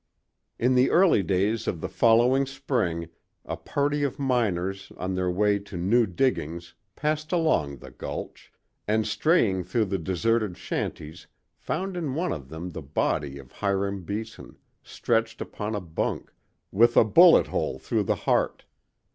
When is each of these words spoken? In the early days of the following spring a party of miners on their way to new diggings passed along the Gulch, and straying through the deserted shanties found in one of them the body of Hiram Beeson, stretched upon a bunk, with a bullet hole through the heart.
In 0.57 0.73
the 0.73 0.89
early 0.89 1.21
days 1.21 1.67
of 1.67 1.79
the 1.79 1.87
following 1.87 2.47
spring 2.47 3.09
a 3.45 3.55
party 3.55 4.01
of 4.01 4.17
miners 4.17 4.91
on 4.97 5.13
their 5.13 5.29
way 5.29 5.59
to 5.59 5.77
new 5.77 6.07
diggings 6.07 6.73
passed 6.95 7.31
along 7.31 7.77
the 7.77 7.91
Gulch, 7.91 8.51
and 8.87 9.05
straying 9.05 9.63
through 9.63 9.85
the 9.85 9.99
deserted 9.99 10.57
shanties 10.57 11.27
found 11.55 11.95
in 11.95 12.15
one 12.15 12.33
of 12.33 12.49
them 12.49 12.71
the 12.71 12.81
body 12.81 13.37
of 13.37 13.51
Hiram 13.51 14.01
Beeson, 14.01 14.57
stretched 14.81 15.39
upon 15.39 15.75
a 15.75 15.79
bunk, 15.79 16.33
with 16.71 16.97
a 16.97 17.03
bullet 17.05 17.45
hole 17.49 17.77
through 17.77 18.01
the 18.05 18.15
heart. 18.25 18.65